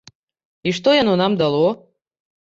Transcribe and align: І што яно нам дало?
І 0.69 0.73
што 0.77 0.95
яно 1.01 1.13
нам 1.23 1.37
дало? 1.43 1.69